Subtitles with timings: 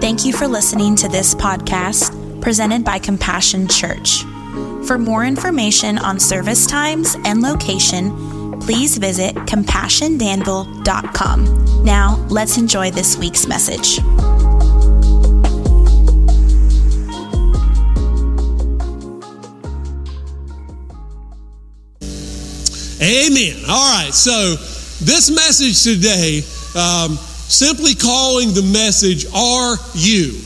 [0.00, 4.22] Thank you for listening to this podcast presented by Compassion Church.
[4.86, 11.84] For more information on service times and location, please visit compassiondanville.com.
[11.84, 13.98] Now, let's enjoy this week's message.
[23.02, 23.62] Amen.
[23.68, 24.54] All right, so
[25.04, 26.38] this message today,
[26.74, 27.18] um,
[27.48, 30.38] simply calling the message, Are You?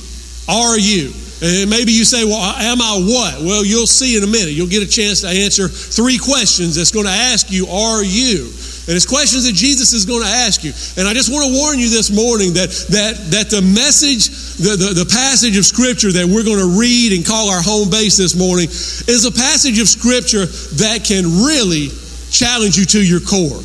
[0.49, 1.13] Are You?
[1.43, 3.41] And maybe you say, Well, am I what?
[3.41, 4.53] Well, you'll see in a minute.
[4.53, 8.53] You'll get a chance to answer three questions that's going to ask you, Are you?
[8.91, 10.73] And it's questions that Jesus is going to ask you.
[10.99, 14.29] And I just want to warn you this morning that, that, that the message,
[14.59, 17.89] the, the, the passage of Scripture that we're going to read and call our home
[17.89, 20.47] base this morning is a passage of Scripture
[20.83, 21.89] that can really
[22.35, 23.63] challenge you to your core.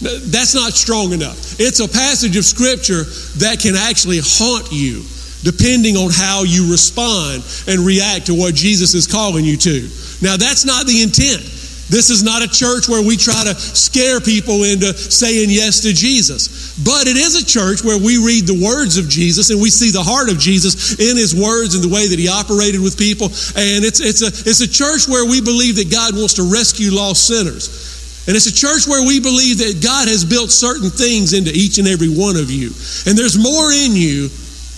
[0.00, 1.60] That's not strong enough.
[1.60, 3.04] It's a passage of Scripture
[3.38, 5.04] that can actually haunt you
[5.42, 9.88] depending on how you respond and react to what Jesus is calling you to.
[10.20, 11.40] Now, that's not the intent.
[11.90, 15.92] This is not a church where we try to scare people into saying yes to
[15.92, 16.78] Jesus.
[16.78, 19.90] But it is a church where we read the words of Jesus and we see
[19.90, 23.26] the heart of Jesus in his words and the way that he operated with people.
[23.58, 26.94] And it's, it's, a, it's a church where we believe that God wants to rescue
[26.94, 27.89] lost sinners.
[28.30, 31.82] And it's a church where we believe that God has built certain things into each
[31.82, 32.70] and every one of you.
[33.02, 34.30] And there's more in you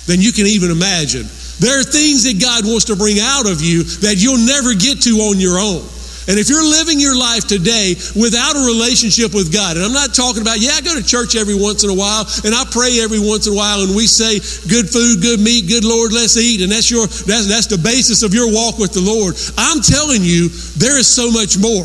[0.09, 1.29] than you can even imagine.
[1.61, 5.05] There are things that God wants to bring out of you that you'll never get
[5.05, 5.85] to on your own.
[6.33, 10.17] And if you're living your life today without a relationship with God, and I'm not
[10.17, 13.05] talking about, yeah, I go to church every once in a while and I pray
[13.05, 16.41] every once in a while and we say good food, good meat, good Lord, let's
[16.41, 19.37] eat, and that's your that's that's the basis of your walk with the Lord.
[19.61, 20.49] I'm telling you,
[20.81, 21.85] there is so much more.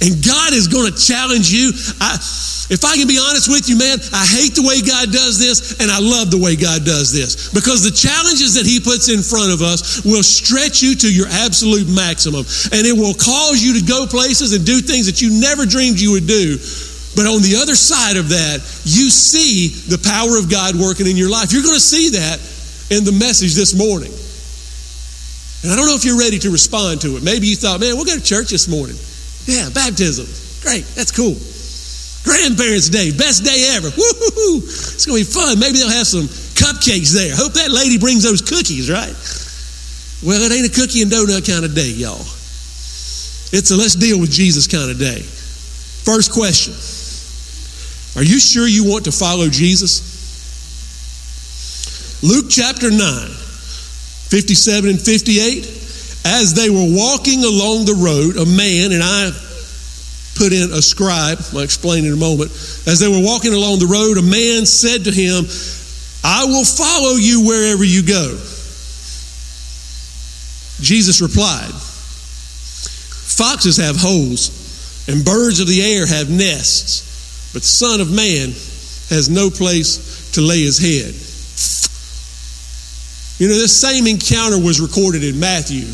[0.00, 1.76] And God is going to challenge you.
[2.00, 2.16] I,
[2.72, 5.76] if I can be honest with you, man, I hate the way God does this,
[5.76, 7.52] and I love the way God does this.
[7.52, 11.28] Because the challenges that He puts in front of us will stretch you to your
[11.44, 12.48] absolute maximum.
[12.72, 16.00] And it will cause you to go places and do things that you never dreamed
[16.00, 16.56] you would do.
[17.12, 21.18] But on the other side of that, you see the power of God working in
[21.20, 21.52] your life.
[21.52, 22.40] You're going to see that
[22.88, 24.14] in the message this morning.
[25.60, 27.22] And I don't know if you're ready to respond to it.
[27.22, 28.96] Maybe you thought, man, we'll go to church this morning.
[29.46, 30.26] Yeah, baptism.
[30.62, 30.84] Great.
[30.94, 31.36] That's cool.
[32.24, 33.10] Grandparents' Day.
[33.10, 33.88] Best day ever.
[33.88, 34.58] Woo-hoo-hoo.
[34.64, 35.58] It's going to be fun.
[35.58, 37.34] Maybe they'll have some cupcakes there.
[37.34, 39.14] Hope that lady brings those cookies, right?
[40.22, 42.20] Well, it ain't a cookie and donut kind of day, y'all.
[43.52, 45.20] It's a let's deal with Jesus kind of day.
[46.04, 46.74] First question
[48.20, 50.18] Are you sure you want to follow Jesus?
[52.22, 55.79] Luke chapter 9, 57 and 58
[56.24, 59.30] as they were walking along the road, a man, and I
[60.36, 62.50] put in a scribe, I'll explain in a moment.
[62.86, 65.44] As they were walking along the road, a man said to him,
[66.24, 68.38] I will follow you wherever you go.
[70.80, 71.72] Jesus replied,
[73.30, 78.48] Foxes have holes, and birds of the air have nests, but the Son of Man
[79.08, 81.14] has no place to lay his head.
[83.40, 85.86] You know, this same encounter was recorded in Matthew.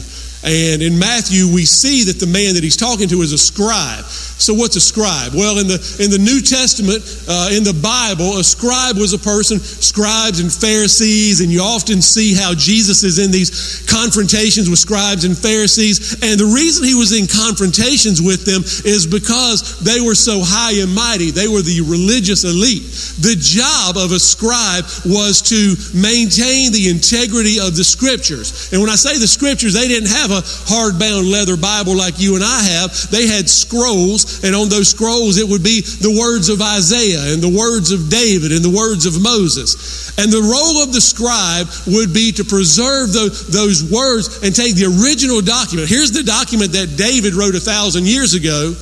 [0.44, 4.04] And in Matthew, we see that the man that he's talking to is a scribe.
[4.36, 5.32] So, what's a scribe?
[5.32, 9.18] Well, in the, in the New Testament, uh, in the Bible, a scribe was a
[9.18, 14.78] person, scribes and Pharisees, and you often see how Jesus is in these confrontations with
[14.78, 16.20] scribes and Pharisees.
[16.20, 20.84] And the reason he was in confrontations with them is because they were so high
[20.84, 21.32] and mighty.
[21.32, 22.84] They were the religious elite.
[23.24, 28.68] The job of a scribe was to maintain the integrity of the scriptures.
[28.68, 32.34] And when I say the scriptures, they didn't have a hardbound leather Bible like you
[32.34, 36.48] and I have, they had scrolls and on those scrolls it would be the words
[36.48, 40.16] of Isaiah and the words of David and the words of Moses.
[40.18, 44.74] And the role of the scribe would be to preserve the, those words and take
[44.74, 45.88] the original document.
[45.88, 48.72] Here's the document that David wrote a thousand years ago,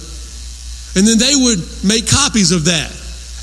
[0.94, 2.92] and then they would make copies of that.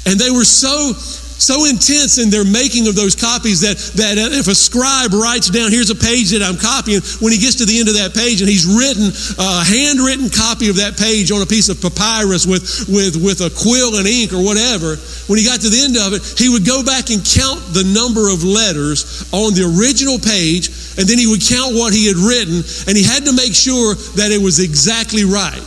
[0.07, 0.93] And they were so
[1.41, 5.73] so intense in their making of those copies that, that if a scribe writes down,
[5.73, 8.45] here's a page that I'm copying, when he gets to the end of that page
[8.45, 9.09] and he's written
[9.41, 13.49] a handwritten copy of that page on a piece of papyrus with, with, with a
[13.49, 16.63] quill and ink or whatever, when he got to the end of it, he would
[16.63, 20.69] go back and count the number of letters on the original page,
[21.01, 23.97] and then he would count what he had written, and he had to make sure
[24.13, 25.65] that it was exactly right.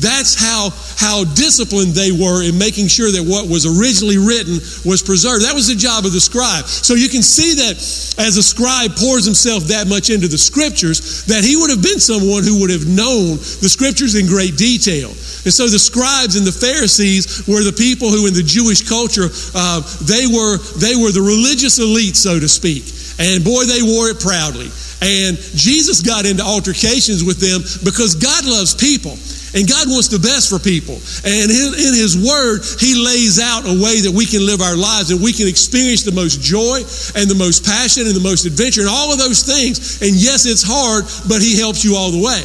[0.00, 4.56] That's how, how disciplined they were in making sure that what was originally written
[4.88, 5.44] was preserved.
[5.44, 6.64] That was the job of the scribe.
[6.64, 7.76] So you can see that
[8.16, 12.00] as a scribe pours himself that much into the scriptures, that he would have been
[12.00, 15.12] someone who would have known the scriptures in great detail.
[15.44, 19.28] And so the scribes and the Pharisees were the people who, in the Jewish culture,
[19.52, 22.88] uh, they were they were the religious elite, so to speak.
[23.20, 24.72] And boy, they wore it proudly.
[25.02, 29.18] And Jesus got into altercations with them because God loves people.
[29.52, 30.96] And God wants the best for people.
[31.28, 35.12] And in His Word, He lays out a way that we can live our lives
[35.12, 36.80] and we can experience the most joy
[37.12, 40.00] and the most passion and the most adventure and all of those things.
[40.00, 42.40] And yes, it's hard, but He helps you all the way.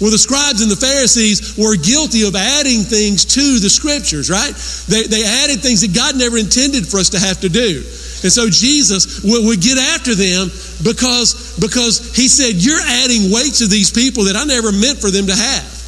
[0.00, 4.56] Well, the scribes and the Pharisees were guilty of adding things to the scriptures, right?
[4.88, 7.84] They, they added things that God never intended for us to have to do.
[8.24, 10.48] And so Jesus would, would get after them
[10.82, 15.12] because, because he said, You're adding weight to these people that I never meant for
[15.12, 15.79] them to have.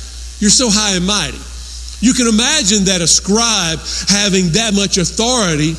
[0.42, 1.38] You're so high and mighty.
[2.02, 3.78] You can imagine that a scribe
[4.10, 5.78] having that much authority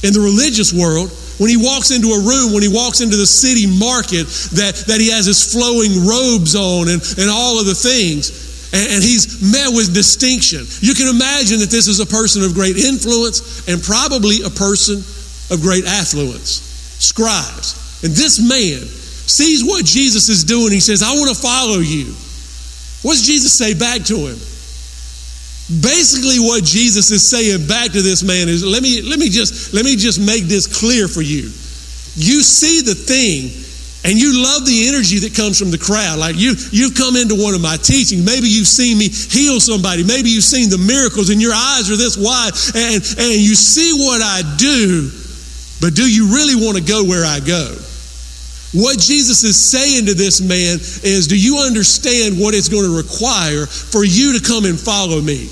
[0.00, 3.28] in the religious world, when he walks into a room, when he walks into the
[3.28, 4.24] city market,
[4.56, 8.96] that, that he has his flowing robes on and, and all of the things, and,
[8.96, 10.64] and he's met with distinction.
[10.80, 15.04] You can imagine that this is a person of great influence and probably a person
[15.52, 16.64] of great affluence.
[16.96, 17.76] Scribes.
[18.00, 18.80] And this man
[19.28, 20.72] sees what Jesus is doing.
[20.72, 22.16] He says, I want to follow you.
[23.06, 24.34] What does Jesus say back to him?
[25.78, 29.72] Basically, what Jesus is saying back to this man is let me, let me, just,
[29.72, 31.46] let me just make this clear for you.
[32.18, 33.54] You see the thing
[34.02, 36.18] and you love the energy that comes from the crowd.
[36.18, 38.26] Like you, you've come into one of my teachings.
[38.26, 40.02] Maybe you've seen me heal somebody.
[40.02, 43.94] Maybe you've seen the miracles and your eyes are this wide and, and you see
[43.94, 45.14] what I do,
[45.78, 47.70] but do you really want to go where I go?
[48.76, 52.94] What Jesus is saying to this man is, Do you understand what it's going to
[52.94, 55.48] require for you to come and follow me?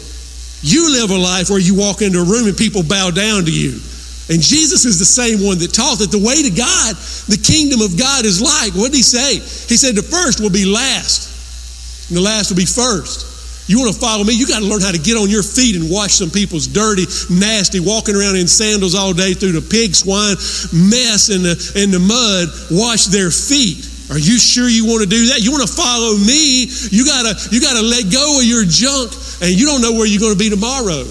[0.60, 3.52] You live a life where you walk into a room and people bow down to
[3.52, 3.80] you.
[4.28, 6.96] And Jesus is the same one that taught that the way to God,
[7.28, 8.72] the kingdom of God is like.
[8.72, 9.40] What did he say?
[9.40, 13.33] He said, The first will be last, and the last will be first.
[13.66, 14.34] You want to follow me?
[14.34, 17.08] You got to learn how to get on your feet and wash some people's dirty,
[17.32, 20.36] nasty, walking around in sandals all day through the pig swine
[20.72, 23.88] mess in the, in the mud, wash their feet.
[24.12, 25.40] Are you sure you want to do that?
[25.40, 26.68] You want to follow me?
[26.92, 30.20] You gotta you gotta let go of your junk, and you don't know where you're
[30.20, 31.08] going to be tomorrow.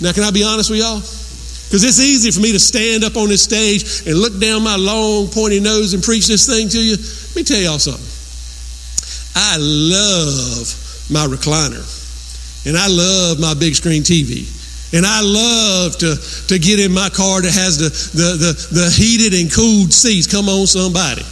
[0.00, 1.04] Now, can I be honest with y'all?
[1.68, 4.76] Because it's easy for me to stand up on this stage and look down my
[4.76, 6.96] long, pointy nose and preach this thing to you.
[6.96, 8.08] Let me tell y'all something.
[9.36, 10.81] I love
[11.12, 11.82] my recliner.
[12.66, 14.48] And I love my big screen TV.
[14.94, 16.16] And I love to,
[16.48, 20.26] to get in my car that has the, the, the, the heated and cooled seats.
[20.26, 21.24] Come on, somebody.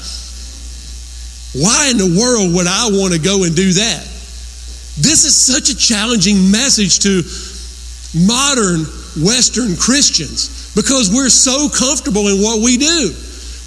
[1.52, 4.02] Why in the world would I want to go and do that?
[4.96, 7.22] This is such a challenging message to
[8.14, 8.86] modern
[9.22, 13.12] Western Christians because we're so comfortable in what we do.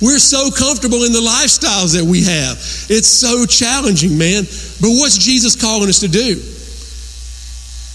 [0.03, 2.59] We're so comfortable in the lifestyles that we have.
[2.91, 4.43] It's so challenging, man.
[4.83, 6.35] But what's Jesus calling us to do?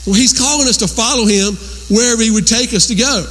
[0.09, 1.61] Well, he's calling us to follow him
[1.93, 3.29] wherever he would take us to go.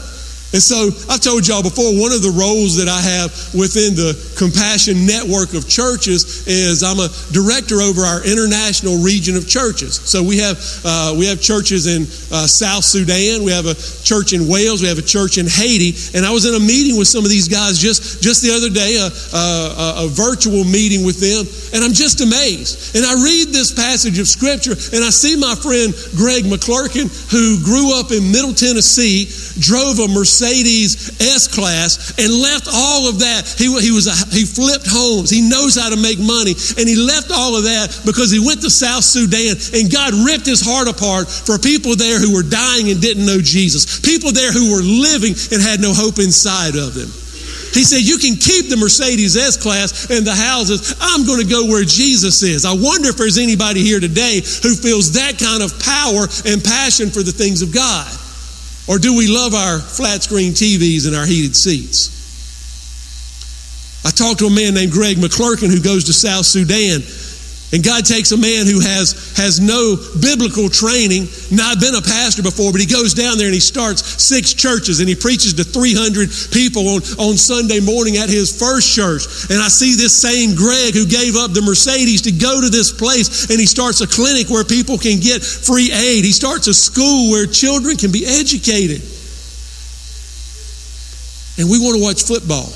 [0.56, 4.16] And so I've told y'all before, one of the roles that I have within the
[4.40, 10.00] Compassion Network of churches is I'm a director over our international region of churches.
[10.00, 10.56] So we have,
[10.88, 13.76] uh, we have churches in uh, South Sudan, we have a
[14.08, 15.92] church in Wales, we have a church in Haiti.
[16.16, 18.72] And I was in a meeting with some of these guys just, just the other
[18.72, 21.44] day, a, a, a virtual meeting with them,
[21.76, 22.96] and I'm just amazed.
[22.96, 27.60] And I read this passage of Scripture, and I see my friend Greg McClurkin, who
[27.68, 29.28] grew up in Middle Tennessee,
[29.60, 33.50] drove a Mercedes Mercedes S Class and left all of that.
[33.58, 35.30] He, he, was a, he flipped homes.
[35.30, 36.54] He knows how to make money.
[36.78, 40.46] And he left all of that because he went to South Sudan and God ripped
[40.46, 44.00] his heart apart for people there who were dying and didn't know Jesus.
[44.00, 47.10] People there who were living and had no hope inside of them.
[47.74, 50.96] He said, You can keep the Mercedes S Class and the houses.
[51.02, 52.66] I'm going to go where Jesus is.
[52.66, 57.10] I wonder if there's anybody here today who feels that kind of power and passion
[57.10, 58.08] for the things of God.
[58.88, 62.16] Or do we love our flat screen TVs and our heated seats?
[64.06, 67.02] I talked to a man named Greg McClurkin who goes to South Sudan
[67.74, 72.40] and God takes a man who has, has no biblical training, not been a pastor
[72.40, 75.66] before, but he goes down there and he starts six churches and he preaches to
[75.68, 79.52] 300 people on, on Sunday morning at his first church.
[79.52, 82.96] And I see this same Greg who gave up the Mercedes to go to this
[82.96, 86.24] place and he starts a clinic where people can get free aid.
[86.24, 89.04] He starts a school where children can be educated.
[91.60, 92.72] And we want to watch football.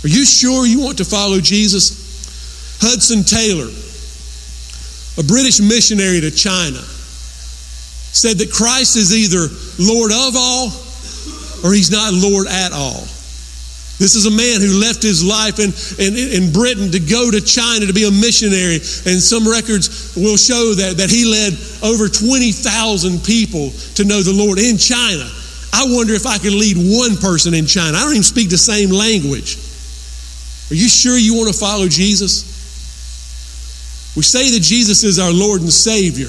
[0.00, 2.07] Are you sure you want to follow Jesus?
[2.80, 3.68] Hudson Taylor
[5.18, 9.50] a British missionary to China, said that Christ is either
[9.82, 10.70] Lord of all
[11.66, 13.02] or he's not Lord at all.
[13.98, 17.40] This is a man who left his life in, in, in, Britain to go to
[17.42, 18.78] China to be a missionary.
[18.78, 22.54] And some records will show that, that he led over 20,000
[23.26, 25.26] people to know the Lord in China.
[25.74, 27.98] I wonder if I could lead one person in China.
[27.98, 29.58] I don't even speak the same language.
[30.70, 32.57] Are you sure you want to follow Jesus?
[34.18, 36.26] We say that Jesus is our Lord and Savior.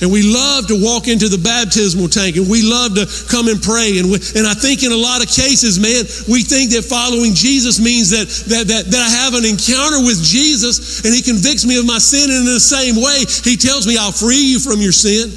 [0.00, 3.60] And we love to walk into the baptismal tank and we love to come and
[3.60, 4.00] pray.
[4.00, 7.36] And, we, and I think in a lot of cases, man, we think that following
[7.36, 11.68] Jesus means that, that, that, that I have an encounter with Jesus and he convicts
[11.68, 12.32] me of my sin.
[12.32, 15.28] And in the same way, he tells me, I'll free you from your sin.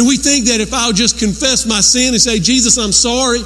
[0.00, 3.44] And we think that if I'll just confess my sin and say, Jesus, I'm sorry,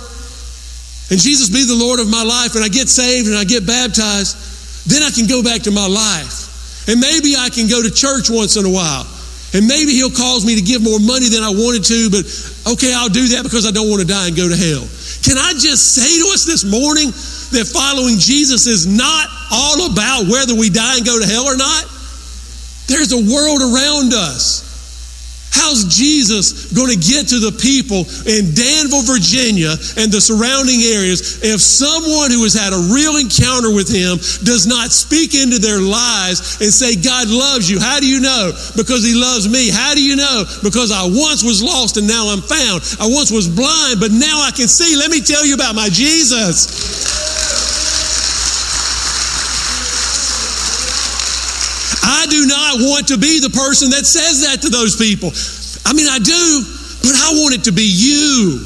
[1.10, 3.66] and Jesus be the Lord of my life, and I get saved and I get
[3.66, 4.38] baptized,
[4.86, 6.45] then I can go back to my life.
[6.86, 9.06] And maybe I can go to church once in a while.
[9.54, 12.26] And maybe he'll cause me to give more money than I wanted to, but
[12.74, 14.84] okay, I'll do that because I don't want to die and go to hell.
[15.22, 17.08] Can I just say to us this morning
[17.54, 21.56] that following Jesus is not all about whether we die and go to hell or
[21.56, 21.86] not?
[22.90, 24.65] There's a world around us
[25.56, 31.40] How's Jesus going to get to the people in Danville, Virginia and the surrounding areas
[31.42, 35.80] if someone who has had a real encounter with him does not speak into their
[35.80, 37.80] lives and say, God loves you?
[37.80, 38.52] How do you know?
[38.76, 39.72] Because he loves me.
[39.72, 40.44] How do you know?
[40.62, 42.84] Because I once was lost and now I'm found.
[43.00, 44.94] I once was blind, but now I can see.
[44.94, 47.25] Let me tell you about my Jesus.
[52.06, 55.34] I do not want to be the person that says that to those people.
[55.82, 56.62] I mean, I do,
[57.02, 58.62] but I want it to be you.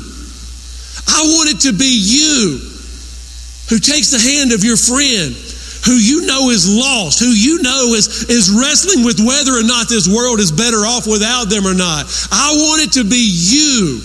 [1.08, 2.60] I want it to be you
[3.72, 5.32] who takes the hand of your friend
[5.84, 9.88] who you know is lost, who you know is, is wrestling with whether or not
[9.88, 12.04] this world is better off without them or not.
[12.28, 14.00] I want it to be you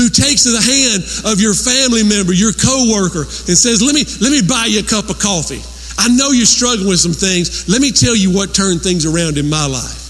[0.00, 4.32] who takes the hand of your family member, your coworker, and says, let me, let
[4.32, 5.60] me buy you a cup of coffee.
[6.00, 7.68] I know you're struggling with some things.
[7.68, 10.00] Let me tell you what turned things around in my life.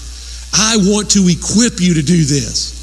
[0.55, 2.80] I want to equip you to do this.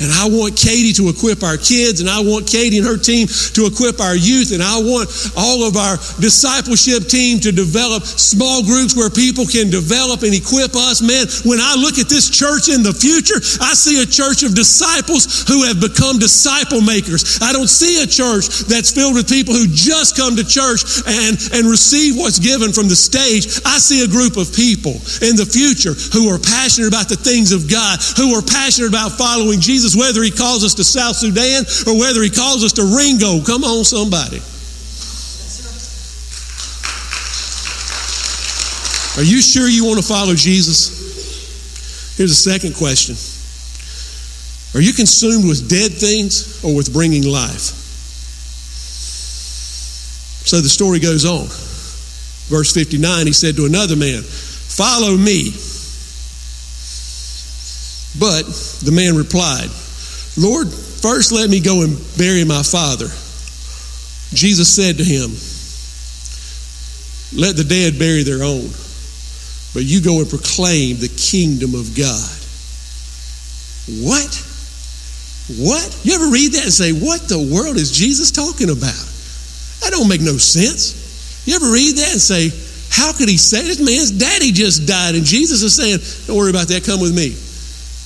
[0.00, 3.26] And I want Katie to equip our kids, and I want Katie and her team
[3.58, 8.62] to equip our youth, and I want all of our discipleship team to develop small
[8.62, 11.02] groups where people can develop and equip us.
[11.02, 14.54] Man, when I look at this church in the future, I see a church of
[14.54, 17.42] disciples who have become disciple makers.
[17.42, 21.34] I don't see a church that's filled with people who just come to church and,
[21.54, 23.60] and receive what's given from the stage.
[23.66, 27.50] I see a group of people in the future who are passionate about the things
[27.50, 31.16] of God, who are passionate about following Jesus Jesus, whether he calls us to South
[31.16, 33.46] Sudan or whether he calls us to Ringgold.
[33.46, 34.38] Come on, somebody.
[39.16, 42.16] Are you sure you want to follow Jesus?
[42.16, 43.16] Here's a second question
[44.78, 47.74] Are you consumed with dead things or with bringing life?
[50.46, 51.46] So the story goes on.
[52.48, 55.52] Verse 59, he said to another man, Follow me.
[58.18, 58.42] But
[58.82, 59.70] the man replied,
[60.36, 63.06] Lord, first let me go and bury my father.
[64.34, 65.30] Jesus said to him,
[67.38, 68.68] Let the dead bury their own,
[69.74, 72.38] but you go and proclaim the kingdom of God.
[74.04, 74.30] What?
[75.56, 75.88] What?
[76.04, 79.06] You ever read that and say, What the world is Jesus talking about?
[79.80, 81.46] That don't make no sense.
[81.46, 82.50] You ever read that and say,
[82.90, 85.14] How could he say this man's daddy just died?
[85.14, 87.32] And Jesus is saying, Don't worry about that, come with me.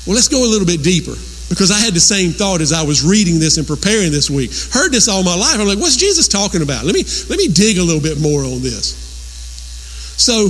[0.06, 1.14] Well, let's go a little bit deeper
[1.48, 4.50] because I had the same thought as I was reading this and preparing this week.
[4.72, 5.60] Heard this all my life.
[5.60, 6.84] I'm like, what's Jesus talking about?
[6.84, 8.98] Let me let me dig a little bit more on this.
[10.16, 10.48] So,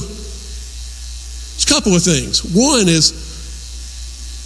[1.63, 2.45] a couple of things.
[2.45, 3.13] One is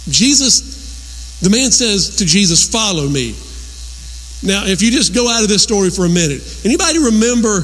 [0.09, 3.35] Jesus, the man says to Jesus, follow me.
[4.43, 7.61] Now, if you just go out of this story for a minute, anybody remember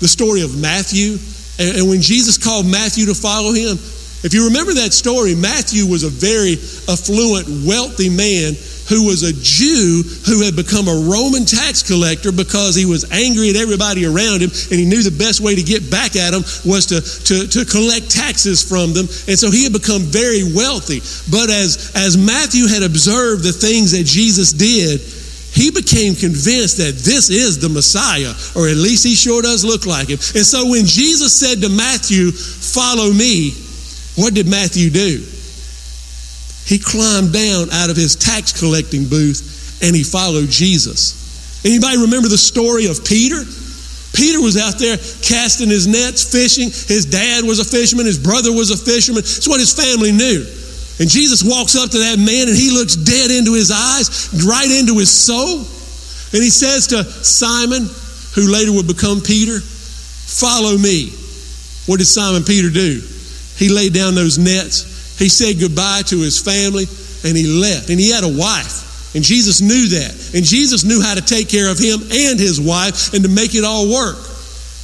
[0.00, 1.16] the story of Matthew?
[1.58, 3.78] And, and when Jesus called Matthew to follow him,
[4.24, 6.58] if you remember that story, Matthew was a very
[6.90, 8.58] affluent, wealthy man
[8.90, 13.50] who was a Jew who had become a Roman tax collector because he was angry
[13.50, 16.42] at everybody around him and he knew the best way to get back at them
[16.64, 19.06] was to, to, to collect taxes from them.
[19.28, 20.98] And so he had become very wealthy.
[21.30, 24.98] But as, as Matthew had observed the things that Jesus did,
[25.52, 29.86] he became convinced that this is the Messiah, or at least he sure does look
[29.86, 30.18] like him.
[30.34, 33.50] And so when Jesus said to Matthew, Follow me,
[34.18, 35.22] what did Matthew do?
[36.66, 41.64] He climbed down out of his tax collecting booth and he followed Jesus.
[41.64, 43.40] Anybody remember the story of Peter?
[44.12, 46.68] Peter was out there casting his nets, fishing.
[46.68, 49.20] His dad was a fisherman, his brother was a fisherman.
[49.20, 50.44] It's what his family knew.
[51.00, 54.68] And Jesus walks up to that man and he looks dead into his eyes, right
[54.68, 55.62] into his soul.
[56.34, 57.88] And he says to Simon,
[58.34, 59.62] who later would become Peter,
[60.28, 61.08] Follow me.
[61.86, 63.00] What did Simon Peter do?
[63.58, 65.18] He laid down those nets.
[65.18, 66.86] He said goodbye to his family
[67.26, 67.90] and he left.
[67.90, 69.14] And he had a wife.
[69.14, 70.14] And Jesus knew that.
[70.34, 73.54] And Jesus knew how to take care of him and his wife and to make
[73.54, 74.16] it all work.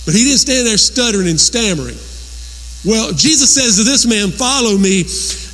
[0.04, 1.96] But he didn't stand there stuttering and stammering.
[2.84, 5.06] Well, Jesus says to this man, Follow me.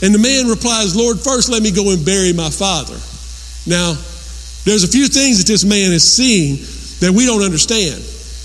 [0.03, 2.97] And the man replies, Lord, first let me go and bury my father.
[3.69, 3.95] Now,
[4.65, 6.57] there's a few things that this man is seeing
[7.01, 8.01] that we don't understand.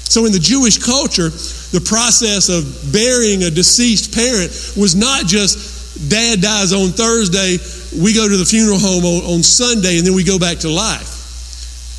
[0.08, 6.10] So, in the Jewish culture, the process of burying a deceased parent was not just
[6.10, 7.58] dad dies on Thursday,
[8.02, 10.70] we go to the funeral home on, on Sunday, and then we go back to
[10.70, 11.16] life.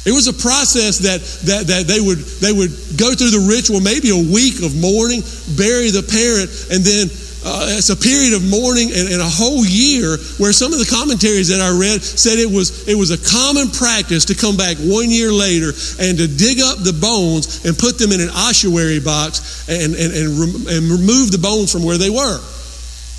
[0.07, 1.19] It was a process that,
[1.51, 5.27] that, that they, would, they would go through the ritual, maybe a week of mourning,
[5.59, 7.11] bury the parent, and then
[7.47, 10.91] uh, it's a period of mourning and, and, a whole year where some of the
[10.91, 14.75] commentaries that I read said it was, it was a common practice to come back
[14.83, 15.71] one year later
[16.03, 20.11] and to dig up the bones and put them in an ossuary box and, and,
[20.11, 20.27] and,
[20.67, 22.43] and remove the bones from where they were.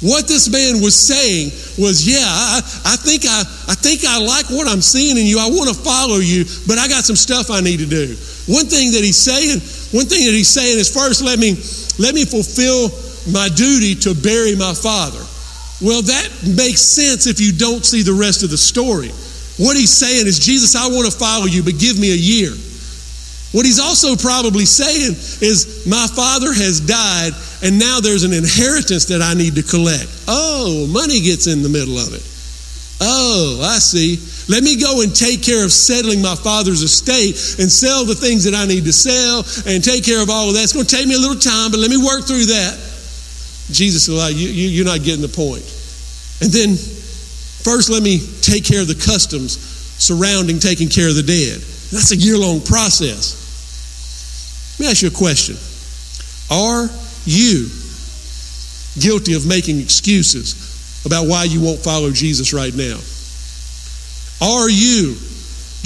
[0.04, 4.52] What this man was saying was, yeah, I, I, think I, I think I like
[4.52, 5.40] what I'm seeing in you.
[5.40, 8.12] I want to follow you, but I got some stuff I need to do.
[8.52, 9.64] One thing that he's saying,
[9.96, 11.56] one thing that he's saying is first, let me,
[11.96, 12.92] let me fulfill
[13.28, 15.24] my duty to bury my father.
[15.82, 19.10] Well, that makes sense if you don't see the rest of the story.
[19.58, 22.52] What he's saying is, Jesus, I want to follow you, but give me a year.
[23.54, 27.32] What he's also probably saying is, My father has died,
[27.64, 30.10] and now there's an inheritance that I need to collect.
[30.28, 32.26] Oh, money gets in the middle of it.
[33.00, 34.18] Oh, I see.
[34.52, 38.44] Let me go and take care of settling my father's estate and sell the things
[38.46, 40.64] that I need to sell and take care of all of that.
[40.64, 42.74] It's going to take me a little time, but let me work through that.
[43.72, 45.64] Jesus said, well, you, you, you're not getting the point.
[46.42, 49.58] And then, first, let me take care of the customs
[49.98, 51.60] surrounding taking care of the dead.
[51.92, 54.78] That's a year long process.
[54.80, 55.58] Let me ask you a question
[56.52, 56.90] Are
[57.26, 57.68] you
[59.00, 63.00] guilty of making excuses about why you won't follow Jesus right now?
[64.40, 65.18] Are you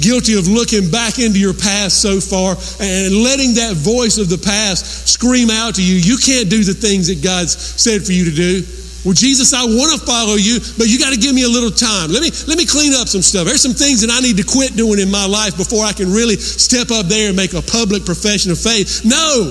[0.00, 4.38] guilty of looking back into your past so far and letting that voice of the
[4.38, 8.24] past scream out to you, you can't do the things that God's said for you
[8.26, 8.62] to do.
[9.04, 11.74] Well, Jesus, I want to follow you, but you got to give me a little
[11.74, 12.10] time.
[12.10, 13.46] Let me, let me clean up some stuff.
[13.46, 16.12] There's some things that I need to quit doing in my life before I can
[16.12, 19.02] really step up there and make a public profession of faith.
[19.02, 19.50] No,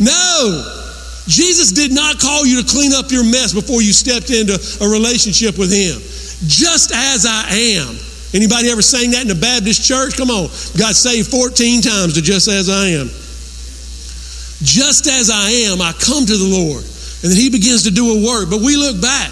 [0.00, 0.80] no.
[1.24, 4.52] Jesus did not call you to clean up your mess before you stepped into
[4.84, 5.96] a relationship with Him.
[6.44, 7.96] Just as I am.
[8.34, 10.16] Anybody ever sang that in a Baptist church?
[10.16, 10.50] Come on.
[10.76, 13.06] Got saved 14 times to just as I am.
[14.66, 16.82] Just as I am, I come to the Lord.
[17.22, 18.50] And then He begins to do a work.
[18.50, 19.30] But we look back.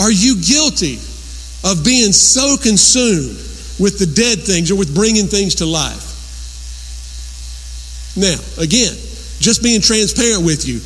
[0.00, 0.96] Are you guilty
[1.62, 3.36] of being so consumed
[3.78, 6.08] with the dead things or with bringing things to life?
[8.16, 8.96] Now, again,
[9.40, 10.80] just being transparent with you.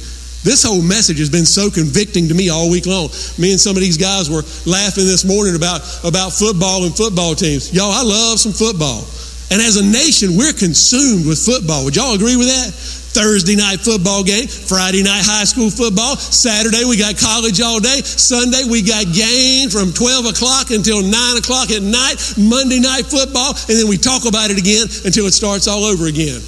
[0.46, 3.10] This whole message has been so convicting to me all week long.
[3.34, 7.34] Me and some of these guys were laughing this morning about, about football and football
[7.34, 7.74] teams.
[7.74, 9.02] Y'all, I love some football.
[9.50, 11.82] And as a nation, we're consumed with football.
[11.82, 12.70] Would y'all agree with that?
[13.10, 18.04] Thursday night football game, Friday night high school football, Saturday we got college all day,
[18.06, 21.10] Sunday we got games from 12 o'clock until 9
[21.42, 25.34] o'clock at night, Monday night football, and then we talk about it again until it
[25.34, 26.38] starts all over again.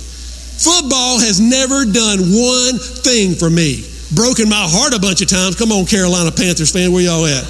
[0.58, 3.86] Football has never done one thing for me.
[4.10, 5.54] Broken my heart a bunch of times.
[5.54, 7.46] Come on, Carolina Panthers fan, where y'all at?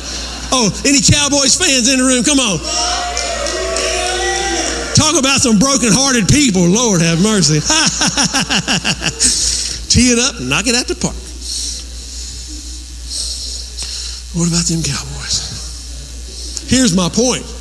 [0.52, 2.20] Oh, any Cowboys fans in the room?
[2.20, 2.60] Come on.
[4.92, 6.68] Talk about some broken-hearted people.
[6.68, 7.64] Lord have mercy.
[9.88, 11.16] Tee it up, knock it out the park.
[14.36, 16.68] What about them Cowboys?
[16.68, 17.57] Here's my point.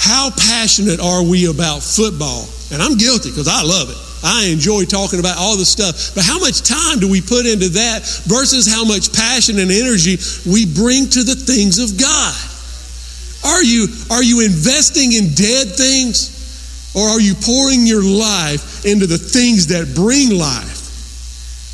[0.00, 2.48] How passionate are we about football?
[2.72, 4.00] And I'm guilty because I love it.
[4.24, 6.14] I enjoy talking about all the stuff.
[6.14, 10.16] But how much time do we put into that versus how much passion and energy
[10.48, 12.32] we bring to the things of God?
[13.44, 16.40] Are you, are you investing in dead things?
[16.96, 20.79] Or are you pouring your life into the things that bring life?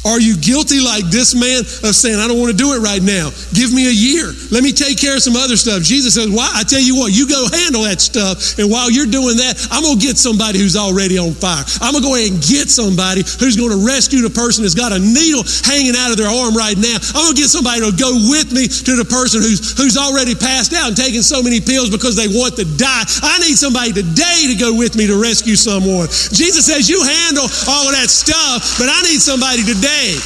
[0.07, 3.03] Are you guilty like this man of saying, I don't want to do it right
[3.03, 3.35] now?
[3.51, 4.31] Give me a year.
[4.55, 5.83] Let me take care of some other stuff.
[5.83, 6.47] Jesus says, Why?
[6.55, 8.55] I tell you what, you go handle that stuff.
[8.63, 11.67] And while you're doing that, I'm going to get somebody who's already on fire.
[11.83, 14.79] I'm going to go ahead and get somebody who's going to rescue the person that's
[14.79, 17.03] got a needle hanging out of their arm right now.
[17.19, 20.39] I'm going to get somebody to go with me to the person who's, who's already
[20.39, 23.03] passed out and taking so many pills because they want to die.
[23.27, 26.07] I need somebody today to go with me to rescue someone.
[26.31, 30.21] Jesus says, You handle all of that stuff, but I need somebody today today.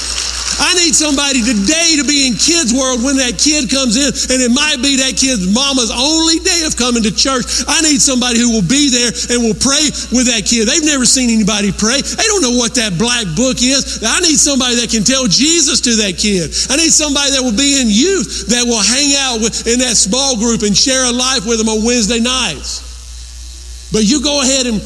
[0.61, 4.45] I need somebody today to be in kids' world when that kid comes in, and
[4.45, 7.65] it might be that kid's mama's only day of coming to church.
[7.65, 10.69] I need somebody who will be there and will pray with that kid.
[10.69, 12.05] They've never seen anybody pray.
[12.05, 14.05] They don't know what that black book is.
[14.05, 16.53] I need somebody that can tell Jesus to that kid.
[16.69, 19.97] I need somebody that will be in youth that will hang out with, in that
[19.97, 22.85] small group and share a life with them on Wednesday nights.
[23.97, 24.77] But you go ahead and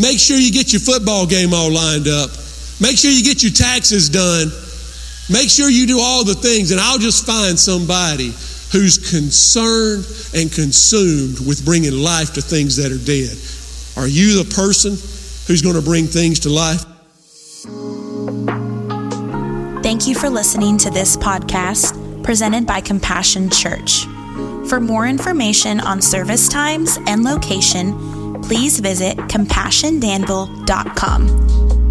[0.00, 2.47] make sure you get your football game all lined up.
[2.80, 4.50] Make sure you get your taxes done.
[5.30, 8.32] Make sure you do all the things, and I'll just find somebody
[8.72, 13.36] who's concerned and consumed with bringing life to things that are dead.
[13.96, 14.92] Are you the person
[15.46, 16.84] who's going to bring things to life?
[19.82, 24.04] Thank you for listening to this podcast presented by Compassion Church.
[24.68, 31.87] For more information on service times and location, please visit compassiondanville.com.